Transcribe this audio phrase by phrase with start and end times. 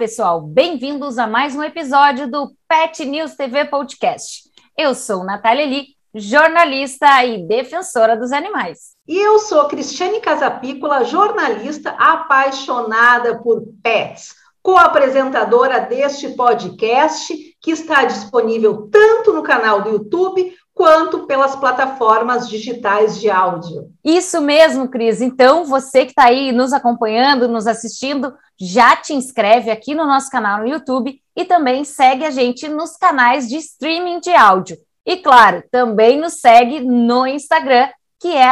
[0.00, 4.44] pessoal, bem-vindos a mais um episódio do Pet News TV Podcast.
[4.74, 8.94] Eu sou Natália Lee, jornalista e defensora dos animais.
[9.06, 18.88] E eu sou Cristiane Casapícola, jornalista apaixonada por pets, co-apresentadora deste podcast que está disponível
[18.90, 20.50] tanto no canal do YouTube
[20.80, 23.92] quanto pelas plataformas digitais de áudio.
[24.02, 25.20] Isso mesmo, Cris.
[25.20, 30.30] Então, você que está aí nos acompanhando, nos assistindo, já te inscreve aqui no nosso
[30.30, 34.78] canal no YouTube e também segue a gente nos canais de streaming de áudio.
[35.04, 38.48] E claro, também nos segue no Instagram, que é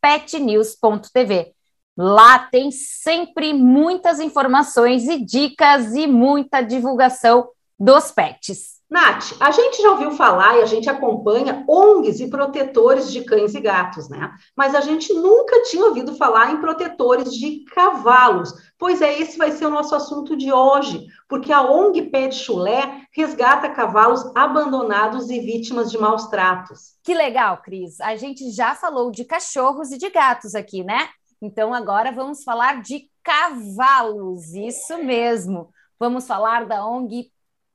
[0.00, 1.52] petnews.tv.
[1.94, 8.79] Lá tem sempre muitas informações e dicas e muita divulgação dos pets.
[8.90, 13.54] Nath, a gente já ouviu falar e a gente acompanha ONGs e protetores de cães
[13.54, 14.34] e gatos, né?
[14.56, 18.52] Mas a gente nunca tinha ouvido falar em protetores de cavalos.
[18.76, 23.06] Pois é, esse vai ser o nosso assunto de hoje, porque a ONG Pé Chulé
[23.12, 26.96] resgata cavalos abandonados e vítimas de maus tratos.
[27.04, 28.00] Que legal, Cris.
[28.00, 31.08] A gente já falou de cachorros e de gatos aqui, né?
[31.40, 34.52] Então agora vamos falar de cavalos.
[34.52, 35.70] Isso mesmo.
[35.96, 37.30] Vamos falar da ONG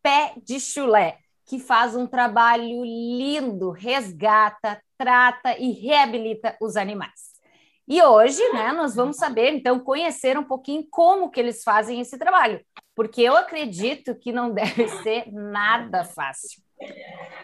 [0.05, 1.17] Pé de Chulé,
[1.47, 7.33] que faz um trabalho lindo, resgata, trata e reabilita os animais.
[7.87, 12.19] E hoje, né, nós vamos saber, então, conhecer um pouquinho como que eles fazem esse
[12.19, 16.61] trabalho, porque eu acredito que não deve ser nada fácil.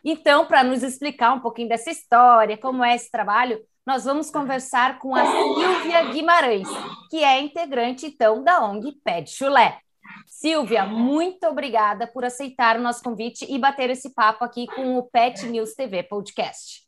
[0.05, 4.99] Então, para nos explicar um pouquinho dessa história, como é esse trabalho, nós vamos conversar
[4.99, 6.69] com a Silvia Guimarães,
[7.09, 9.79] que é integrante, então, da ONG Pé de Chulé.
[10.27, 15.03] Silvia, muito obrigada por aceitar o nosso convite e bater esse papo aqui com o
[15.03, 16.81] Pet News TV Podcast.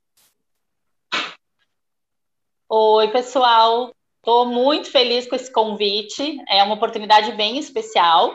[2.68, 3.94] Oi, pessoal.
[4.18, 6.42] Estou muito feliz com esse convite.
[6.50, 8.34] É uma oportunidade bem especial.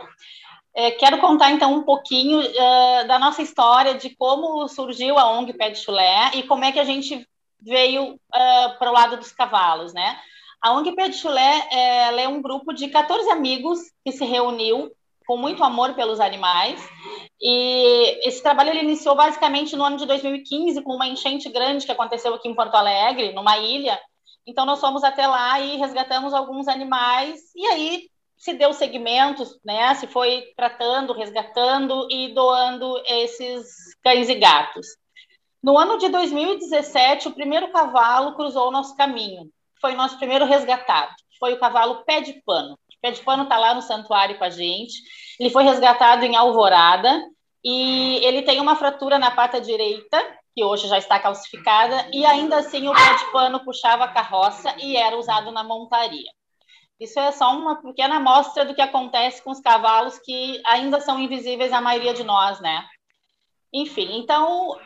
[0.76, 5.55] É, quero contar então um pouquinho uh, da nossa história de como surgiu a ONG
[5.55, 7.26] Pet Chulé e como é que a gente
[7.60, 10.20] veio uh, para o lado dos cavalos, né?
[10.60, 14.91] A ONG Pé de Chulé é, é um grupo de 14 amigos que se reuniu
[15.24, 16.80] com muito amor pelos animais.
[17.41, 21.92] E esse trabalho ele iniciou basicamente no ano de 2015, com uma enchente grande que
[21.92, 24.00] aconteceu aqui em Porto Alegre, numa ilha.
[24.44, 27.38] Então, nós fomos até lá e resgatamos alguns animais.
[27.54, 29.94] E aí se deu segmentos, né?
[29.94, 34.86] Se foi tratando, resgatando e doando esses cães e gatos.
[35.62, 39.48] No ano de 2017, o primeiro cavalo cruzou o nosso caminho
[39.81, 41.12] foi nosso primeiro resgatado.
[41.39, 42.78] Foi o cavalo Pé de Pano.
[43.00, 44.94] Pé de Pano está lá no santuário com a gente.
[45.39, 47.22] Ele foi resgatado em Alvorada
[47.65, 50.19] e ele tem uma fratura na pata direita,
[50.55, 54.75] que hoje já está calcificada, e ainda assim o Pé de Pano puxava a carroça
[54.78, 56.31] e era usado na montaria.
[56.99, 61.19] Isso é só uma pequena amostra do que acontece com os cavalos que ainda são
[61.21, 62.84] invisíveis à maioria de nós, né?
[63.72, 64.77] Enfim, então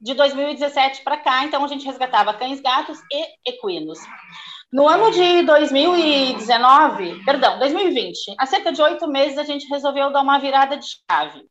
[0.00, 3.98] de 2017 para cá, então a gente resgatava cães, gatos e equinos.
[4.72, 10.22] No ano de 2019, perdão, 2020, há cerca de oito meses a gente resolveu dar
[10.22, 11.40] uma virada de chave.
[11.40, 11.46] O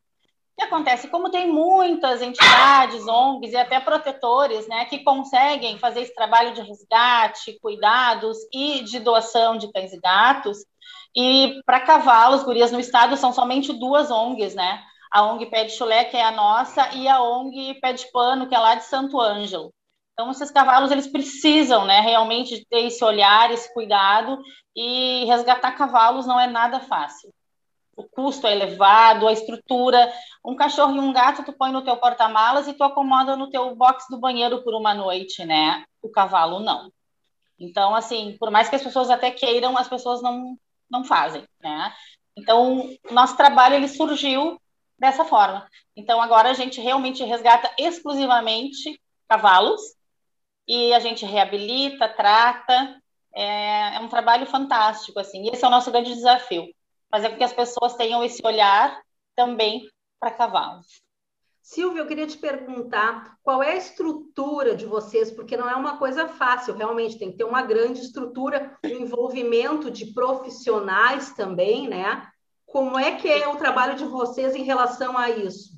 [0.58, 1.08] que acontece?
[1.08, 6.62] Como tem muitas entidades, ONGs e até protetores, né, que conseguem fazer esse trabalho de
[6.62, 10.60] resgate, cuidados e de doação de cães e gatos,
[11.16, 14.82] e para cavalos, gurias no estado, são somente duas ONGs, né?
[15.12, 18.48] A ONG Pé de Chulé, que é a nossa, e a ONG Pé de Pano,
[18.48, 19.74] que é lá de Santo Ângelo.
[20.14, 24.38] Então, esses cavalos, eles precisam, né, realmente ter esse olhar, esse cuidado,
[24.76, 27.34] e resgatar cavalos não é nada fácil.
[27.96, 30.12] O custo é elevado, a estrutura.
[30.46, 33.76] Um cachorro e um gato tu põe no teu porta-malas e tu acomoda no teu
[33.76, 35.84] box do banheiro por uma noite, né?
[36.02, 36.90] O cavalo não.
[37.60, 40.58] Então, assim, por mais que as pessoas até queiram, as pessoas não,
[40.90, 41.94] não fazem, né?
[42.38, 44.58] Então, nosso trabalho, ele surgiu
[45.00, 45.68] dessa forma.
[45.96, 49.82] Então, agora a gente realmente resgata exclusivamente cavalos
[50.68, 53.02] e a gente reabilita, trata.
[53.34, 55.50] É, é um trabalho fantástico, assim.
[55.50, 56.68] Esse é o nosso grande desafio,
[57.10, 59.02] fazer com que as pessoas tenham esse olhar
[59.36, 59.88] também
[60.20, 61.02] para cavalos.
[61.62, 65.98] Silvia, eu queria te perguntar qual é a estrutura de vocês, porque não é uma
[65.98, 72.28] coisa fácil, realmente tem que ter uma grande estrutura, um envolvimento de profissionais também, né?
[72.72, 75.72] Como é que é o trabalho de vocês em relação a isso?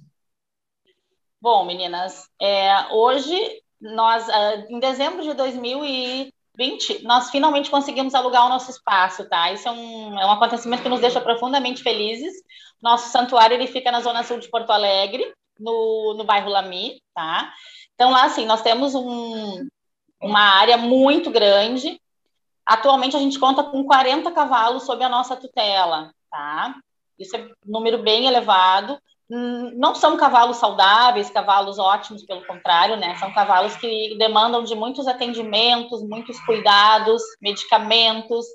[1.41, 3.35] Bom, meninas, é, hoje
[3.79, 9.51] nós, ah, em dezembro de 2020, nós finalmente conseguimos alugar o nosso espaço, tá?
[9.51, 12.33] Isso é um, é um acontecimento que nos deixa profundamente felizes.
[12.81, 17.53] Nosso santuário ele fica na zona sul de Porto Alegre, no, no bairro Lami, tá?
[17.95, 19.67] Então lá, assim, nós temos um,
[20.21, 21.99] uma área muito grande.
[22.65, 26.75] Atualmente a gente conta com 40 cavalos sob a nossa tutela, tá?
[27.19, 28.98] Isso é um número bem elevado.
[29.30, 33.16] Hum, não são cavalos saudáveis, cavalos ótimos, pelo contrário, né?
[33.16, 38.45] São cavalos que demandam de muitos atendimentos, muitos cuidados, medicamentos,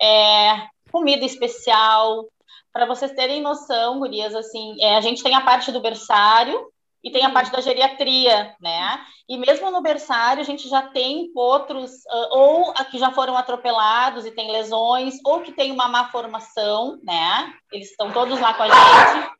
[0.00, 2.26] é, comida especial.
[2.72, 6.72] Para vocês terem noção, gurias, assim, é, a gente tem a parte do berçário,
[7.02, 9.00] e tem a parte da geriatria, né?
[9.28, 14.26] E mesmo no berçário, a gente já tem potros, uh, ou que já foram atropelados
[14.26, 17.52] e têm lesões, ou que tem uma má formação, né?
[17.72, 19.30] Eles estão todos lá com a gente.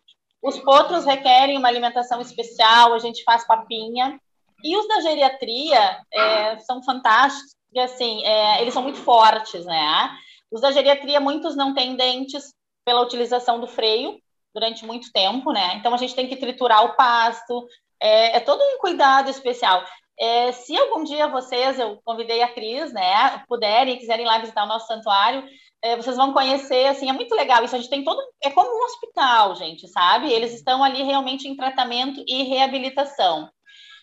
[0.43, 4.21] Os potros requerem uma alimentação especial, a gente faz papinha.
[4.63, 10.11] E os da geriatria é, são fantásticos, porque assim, é, eles são muito fortes, né?
[10.51, 12.53] Os da geriatria, muitos não têm dentes
[12.85, 14.19] pela utilização do freio,
[14.59, 15.77] durante muito tempo, né?
[15.77, 17.67] Então a gente tem que triturar o pasto,
[18.01, 19.85] é, é todo um cuidado especial.
[20.19, 24.65] É, se algum dia vocês, eu convidei a Cris, né, puderem e quiserem lá visitar
[24.65, 25.45] o nosso santuário,
[25.81, 27.77] é, vocês vão conhecer, assim, é muito legal isso.
[27.77, 30.33] A gente tem todo, é como um hospital, gente, sabe?
[30.33, 33.49] Eles estão ali realmente em tratamento e reabilitação.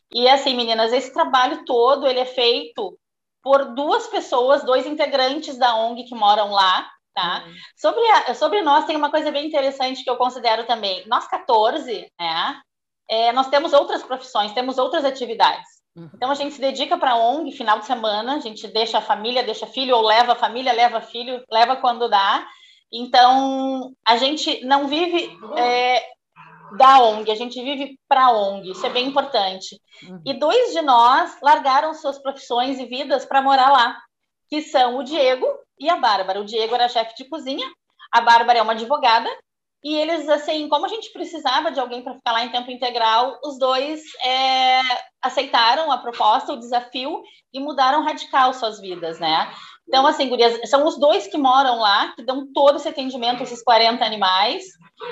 [0.10, 2.98] E assim, meninas, esse trabalho todo ele é feito
[3.44, 7.44] por duas pessoas, dois integrantes da ONG que moram lá, tá?
[7.46, 7.54] Uhum.
[7.78, 11.08] Sobre, a, sobre nós, tem uma coisa bem interessante que eu considero também.
[11.08, 12.62] Nós 14, né?
[13.10, 15.66] É, nós temos outras profissões, temos outras atividades.
[15.96, 16.10] Uhum.
[16.14, 19.02] Então, a gente se dedica para a ONG, final de semana, a gente deixa a
[19.02, 22.46] família, deixa filho, ou leva a família, leva filho, leva quando dá.
[22.92, 26.04] Então, a gente não vive é,
[26.78, 29.80] da ONG, a gente vive para a ONG, isso é bem importante.
[30.04, 30.22] Uhum.
[30.26, 33.98] E dois de nós largaram suas profissões e vidas para morar lá,
[34.50, 35.48] que são o Diego,
[35.80, 36.42] e a Bárbara.
[36.42, 37.66] O Diego era chefe de cozinha,
[38.12, 39.30] a Bárbara é uma advogada,
[39.84, 43.40] e eles, assim, como a gente precisava de alguém para ficar lá em tempo integral,
[43.44, 44.82] os dois é,
[45.22, 47.22] aceitaram a proposta, o desafio,
[47.54, 49.54] e mudaram radical suas vidas, né?
[49.88, 53.44] Então, assim, gurias, são os dois que moram lá, que dão todo esse atendimento a
[53.44, 54.64] esses 40 animais,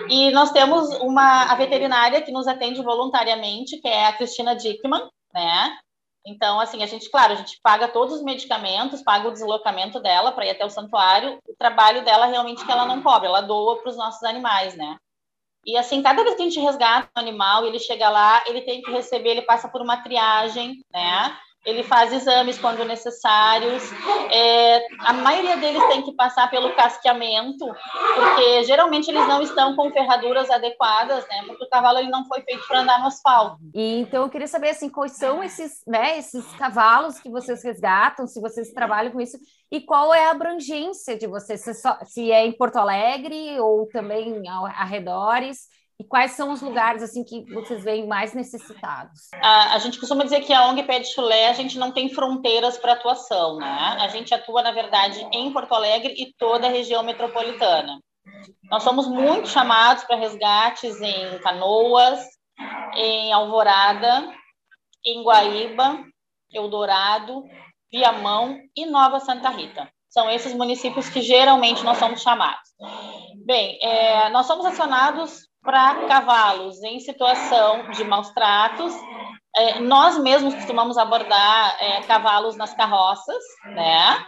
[0.10, 5.08] e nós temos uma a veterinária que nos atende voluntariamente, que é a Cristina Dickman,
[5.32, 5.78] né?
[6.26, 10.32] Então, assim, a gente, claro, a gente paga todos os medicamentos, paga o deslocamento dela
[10.32, 11.38] para ir até o santuário.
[11.48, 14.98] O trabalho dela realmente que ela não cobra, ela doa para os nossos animais, né?
[15.66, 18.82] E assim, cada vez que a gente resgata um animal, ele chega lá, ele tem
[18.82, 21.38] que receber, ele passa por uma triagem, né?
[21.66, 23.84] Ele faz exames quando necessários.
[24.30, 27.66] É, a maioria deles tem que passar pelo casqueamento,
[28.16, 31.44] porque geralmente eles não estão com ferraduras adequadas, né?
[31.48, 33.58] Porque o cavalo ele não foi feito para andar no asfalto.
[33.74, 38.28] E, então eu queria saber assim, quais são esses, né, esses cavalos que vocês resgatam,
[38.28, 39.38] se vocês trabalham com isso,
[39.72, 43.88] e qual é a abrangência de vocês, se, só, se é em Porto Alegre ou
[43.88, 45.68] também ao, arredores.
[46.04, 49.30] E quais são os lugares assim que vocês veem mais necessitados?
[49.36, 52.10] A, a gente costuma dizer que a ONG Pé de Chulé a gente não tem
[52.10, 53.98] fronteiras para atuação, né?
[54.02, 58.02] A gente atua na verdade em Porto Alegre e toda a região metropolitana.
[58.70, 62.20] Nós somos muito chamados para resgates em Canoas,
[62.96, 64.30] em Alvorada,
[65.06, 66.04] em Guaíba,
[66.52, 67.46] Eldorado,
[67.90, 69.90] Viamão e Nova Santa Rita.
[70.10, 72.74] São esses municípios que geralmente nós somos chamados.
[73.46, 78.94] Bem, é, nós somos acionados para cavalos em situação de maus tratos.
[79.56, 84.26] É, nós mesmos costumamos abordar é, cavalos nas carroças, né?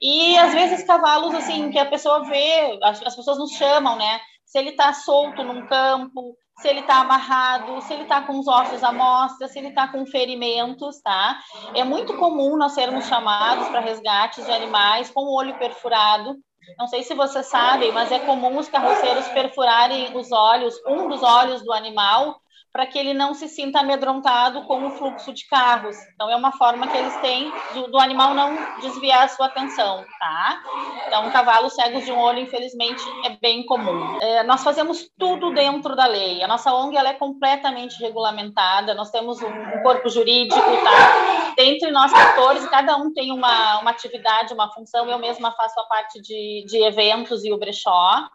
[0.00, 4.20] E às vezes cavalos assim que a pessoa vê, as, as pessoas nos chamam, né?
[4.44, 8.46] Se ele está solto num campo, se ele está amarrado, se ele está com os
[8.46, 11.38] ossos à mostra, se ele está com ferimentos, tá?
[11.74, 16.36] É muito comum nós sermos chamados para resgates de animais com o olho perfurado,
[16.78, 21.22] não sei se vocês sabem, mas é comum os carroceiros perfurarem os olhos, um dos
[21.22, 22.41] olhos do animal,
[22.72, 25.94] para que ele não se sinta amedrontado com o fluxo de carros.
[26.14, 30.02] Então, é uma forma que eles têm do, do animal não desviar a sua atenção,
[30.18, 30.62] tá?
[31.06, 34.18] Então, cavalos cegos de um olho, infelizmente, é bem comum.
[34.22, 36.42] É, nós fazemos tudo dentro da lei.
[36.42, 41.52] A nossa ONG ela é completamente regulamentada, nós temos um, um corpo jurídico, tá?
[41.54, 45.06] Dentre nós 14, cada um tem uma, uma atividade, uma função.
[45.10, 48.26] Eu mesma faço a parte de, de eventos e o brechó.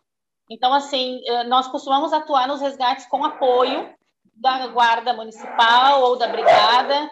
[0.47, 3.96] Então, assim, é, nós costumamos atuar nos resgates com apoio
[4.39, 7.09] da guarda municipal ou da brigada,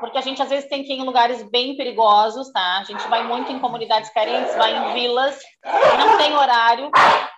[0.00, 2.80] porque a gente às vezes tem que ir em lugares bem perigosos, tá?
[2.80, 6.90] A gente vai muito em comunidades carentes, vai em vilas, não tem horário.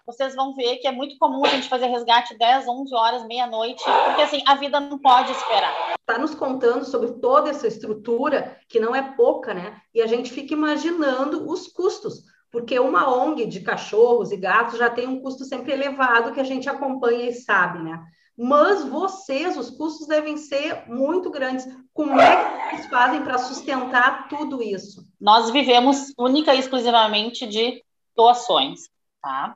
[0.06, 3.84] Vocês vão ver que é muito comum a gente fazer resgate 10, 11 horas, meia-noite,
[3.84, 5.94] porque assim, a vida não pode esperar.
[5.98, 9.78] Está nos contando sobre toda essa estrutura, que não é pouca, né?
[9.94, 14.90] E a gente fica imaginando os custos, porque uma ONG de cachorros e gatos já
[14.90, 18.02] tem um custo sempre elevado que a gente acompanha e sabe, né?
[18.36, 21.66] Mas vocês, os custos devem ser muito grandes.
[21.92, 25.06] Como é que vocês fazem para sustentar tudo isso?
[25.20, 27.82] Nós vivemos única e exclusivamente de
[28.16, 28.88] doações.
[29.22, 29.54] tá?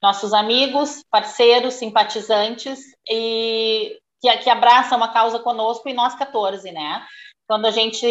[0.00, 7.04] Nossos amigos, parceiros, simpatizantes e que, que abraçam uma causa conosco e nós 14, né?
[7.48, 8.06] Quando a gente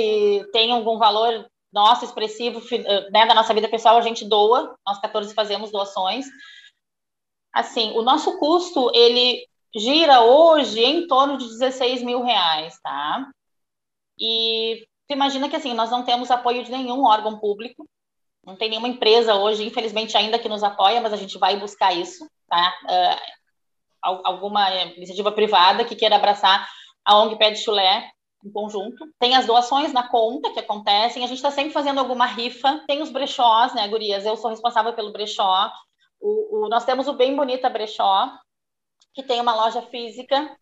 [0.51, 2.61] tem algum valor nosso expressivo
[3.11, 6.25] né, da nossa vida pessoal, a gente doa, nós 14 fazemos doações.
[7.53, 13.29] Assim, o nosso custo, ele gira hoje em torno de 16 mil reais, tá?
[14.19, 17.88] E tu imagina que assim, nós não temos apoio de nenhum órgão público,
[18.45, 21.93] não tem nenhuma empresa hoje, infelizmente, ainda que nos apoia, mas a gente vai buscar
[21.93, 22.73] isso, tá?
[22.85, 23.39] Uh,
[24.23, 26.67] alguma iniciativa privada que queira abraçar
[27.05, 28.09] a ONG Pé de Chulé
[28.43, 29.05] em conjunto.
[29.19, 32.83] Tem as doações na conta que acontecem, a gente está sempre fazendo alguma rifa.
[32.88, 34.25] Tem os brechós, né, gurias?
[34.25, 35.71] Eu sou responsável pelo brechó.
[36.19, 38.29] O, o, nós temos o Bem Bonita Brechó,
[39.13, 40.56] que tem uma loja física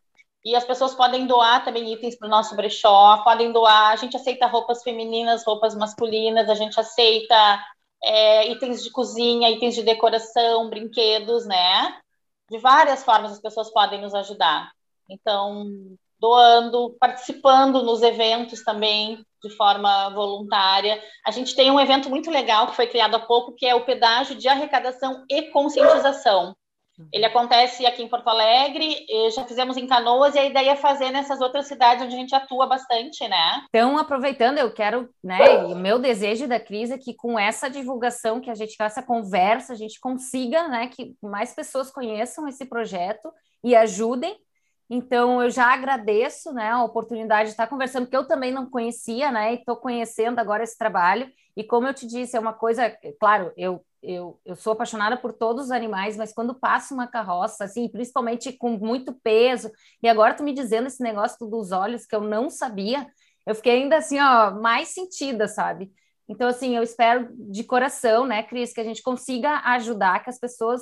[0.44, 3.92] e as pessoas podem doar também itens para o nosso brechó, podem doar.
[3.92, 7.63] A gente aceita roupas femininas, roupas masculinas, a gente aceita
[8.04, 12.00] é, itens de cozinha, itens de decoração, brinquedos, né?
[12.50, 14.72] De várias formas as pessoas podem nos ajudar.
[15.10, 15.66] Então,
[16.20, 21.01] doando, participando nos eventos também de forma voluntária.
[21.25, 23.86] A gente tem um evento muito legal que foi criado há pouco, que é o
[23.86, 26.56] pedágio de arrecadação e conscientização.
[27.13, 31.12] Ele acontece aqui em Porto Alegre, já fizemos em Canoas, e a ideia é fazer
[31.12, 33.66] nessas outras cidades onde a gente atua bastante, né?
[33.70, 38.42] Então, aproveitando, eu quero, né, o meu desejo da crise é que com essa divulgação,
[38.42, 43.32] que a gente, essa conversa, a gente consiga, né, que mais pessoas conheçam esse projeto
[43.63, 44.36] e ajudem.
[44.89, 49.32] Então, eu já agradeço, né, a oportunidade de estar conversando, porque eu também não conhecia,
[49.32, 51.32] né, e estou conhecendo agora esse trabalho.
[51.56, 52.89] E como eu te disse, é uma coisa,
[53.20, 57.63] claro, eu eu, eu sou apaixonada por todos os animais, mas quando passa uma carroça,
[57.63, 62.16] assim, principalmente com muito peso, e agora tu me dizendo esse negócio dos olhos que
[62.16, 63.08] eu não sabia,
[63.46, 65.92] eu fiquei ainda assim, ó, mais sentida, sabe?
[66.27, 70.39] Então, assim, eu espero de coração, né, Cris, que a gente consiga ajudar, que as
[70.39, 70.82] pessoas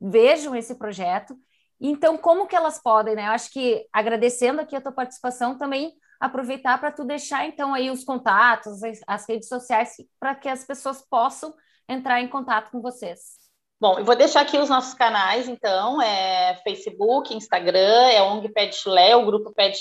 [0.00, 1.36] vejam esse projeto.
[1.80, 3.26] Então, como que elas podem, né?
[3.26, 7.90] Eu acho que agradecendo aqui a tua participação também aproveitar para tu deixar então aí
[7.90, 11.54] os contatos, as, as redes sociais para que as pessoas possam
[11.88, 13.38] entrar em contato com vocês?
[13.80, 18.66] Bom, eu vou deixar aqui os nossos canais, então, é Facebook, Instagram, é ONG Pé
[18.66, 19.78] de Chulé, o grupo Pé de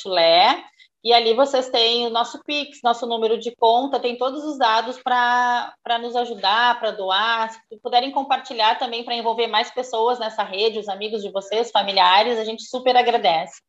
[1.04, 5.00] e ali vocês têm o nosso Pix, nosso número de conta, tem todos os dados
[5.02, 10.80] para nos ajudar, para doar, se puderem compartilhar também para envolver mais pessoas nessa rede,
[10.80, 13.62] os amigos de vocês, familiares, a gente super agradece.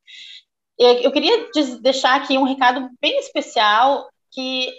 [0.79, 1.49] Eu queria
[1.81, 4.73] deixar aqui um recado bem especial, que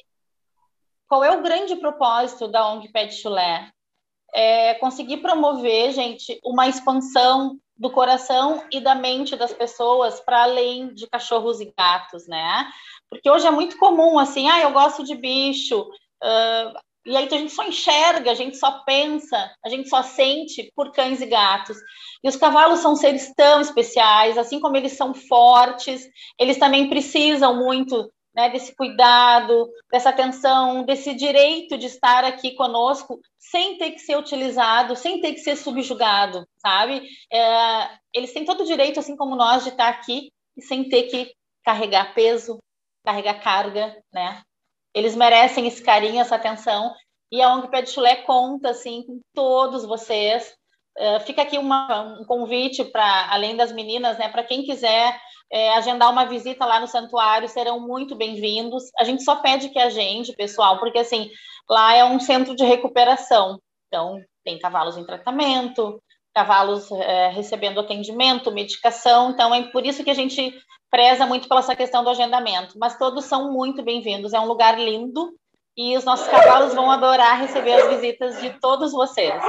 [1.09, 3.69] qual é o grande propósito da ONG Pet Chulé?
[4.33, 10.93] É conseguir promover, gente, uma expansão do coração e da mente das pessoas para além
[10.93, 12.69] de cachorros e gatos, né?
[13.09, 17.37] Porque hoje é muito comum, assim, ah, eu gosto de bicho, uh, e aí a
[17.37, 21.77] gente só enxerga, a gente só pensa, a gente só sente por cães e gatos.
[22.23, 27.55] E os cavalos são seres tão especiais, assim como eles são fortes, eles também precisam
[27.55, 33.99] muito né, desse cuidado, dessa atenção, desse direito de estar aqui conosco, sem ter que
[33.99, 37.05] ser utilizado, sem ter que ser subjugado, sabe?
[37.29, 41.03] É, eles têm todo o direito, assim como nós, de estar aqui e sem ter
[41.03, 41.33] que
[41.65, 42.59] carregar peso,
[43.03, 44.41] carregar carga, né?
[44.95, 46.95] Eles merecem esse carinho, essa atenção.
[47.29, 50.55] E a ONG Pé de Chulé conta, assim, com todos vocês.
[50.97, 55.19] Uh, fica aqui uma, um convite para, além das meninas, né, para quem quiser
[55.51, 58.83] é, agendar uma visita lá no santuário, serão muito bem-vindos.
[58.99, 61.29] A gente só pede que agende, pessoal, porque assim,
[61.69, 63.59] lá é um centro de recuperação.
[63.87, 66.01] Então, tem cavalos em tratamento,
[66.33, 69.31] cavalos é, recebendo atendimento, medicação.
[69.31, 70.53] Então, é por isso que a gente
[70.91, 72.77] preza muito pela essa questão do agendamento.
[72.77, 74.33] Mas todos são muito bem-vindos.
[74.33, 75.33] É um lugar lindo
[75.75, 79.41] e os nossos cavalos vão adorar receber as visitas de todos vocês.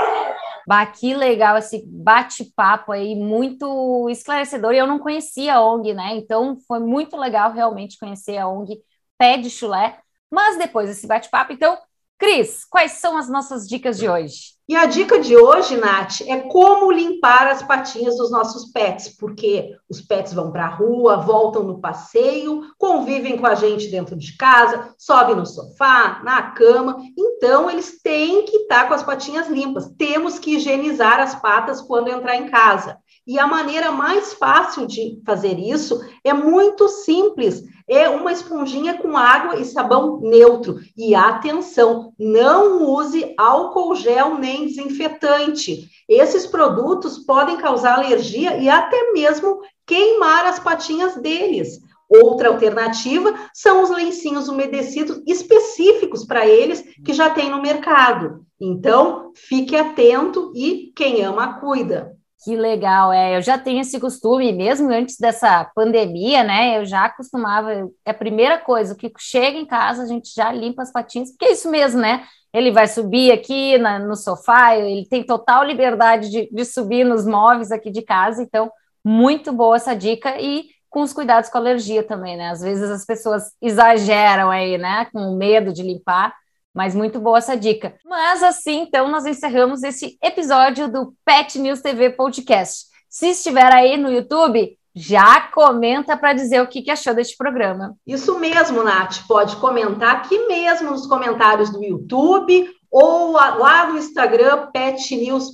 [0.66, 4.72] Bah, que legal esse bate-papo aí, muito esclarecedor.
[4.72, 6.14] E eu não conhecia a ONG, né?
[6.16, 8.80] Então foi muito legal realmente conhecer a ONG
[9.18, 9.98] Pé de Chulé.
[10.30, 11.76] Mas depois desse bate-papo, então,
[12.18, 14.59] Cris, quais são as nossas dicas de hoje?
[14.70, 19.76] E a dica de hoje, Nath, é como limpar as patinhas dos nossos pets, porque
[19.88, 24.36] os pets vão para a rua, voltam no passeio, convivem com a gente dentro de
[24.36, 29.48] casa, sobem no sofá, na cama, então eles têm que estar tá com as patinhas
[29.48, 29.90] limpas.
[29.98, 32.96] Temos que higienizar as patas quando entrar em casa.
[33.26, 37.64] E a maneira mais fácil de fazer isso é muito simples.
[37.88, 40.78] É uma esponjinha com água e sabão neutro.
[40.96, 45.88] E atenção, não use álcool gel nem desinfetante.
[46.06, 51.80] Esses produtos podem causar alergia e até mesmo queimar as patinhas deles.
[52.10, 58.44] Outra alternativa são os lencinhos umedecidos específicos para eles que já tem no mercado.
[58.60, 62.19] Então, fique atento e quem ama, cuida.
[62.42, 63.36] Que legal, é.
[63.36, 66.78] Eu já tenho esse costume, mesmo antes dessa pandemia, né?
[66.78, 67.70] Eu já costumava.
[68.04, 71.44] É a primeira coisa, que chega em casa, a gente já limpa as patinhas, porque
[71.44, 72.24] é isso mesmo, né?
[72.52, 77.26] Ele vai subir aqui na, no sofá, ele tem total liberdade de, de subir nos
[77.26, 78.72] móveis aqui de casa, então,
[79.04, 82.50] muito boa essa dica e com os cuidados com a alergia também, né?
[82.50, 85.06] Às vezes as pessoas exageram aí, né?
[85.12, 86.34] Com medo de limpar
[86.74, 87.94] mas muito boa essa dica.
[88.04, 92.86] Mas assim, então, nós encerramos esse episódio do Pet News TV Podcast.
[93.08, 97.96] Se estiver aí no YouTube, já comenta para dizer o que, que achou deste programa.
[98.06, 99.26] Isso mesmo, Nath.
[99.26, 105.52] Pode comentar aqui mesmo nos comentários do YouTube ou lá no Instagram petnews.tv,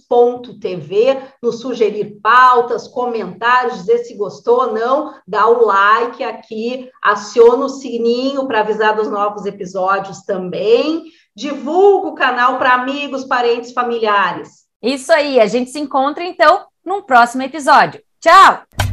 [1.43, 7.69] nos sugerir pautas, comentários, dizer se gostou ou não, dá o like aqui, aciona o
[7.69, 14.65] sininho para avisar dos novos episódios também, divulga o canal para amigos, parentes, familiares.
[14.83, 18.01] Isso aí, a gente se encontra então num próximo episódio.
[18.21, 18.86] Tchau!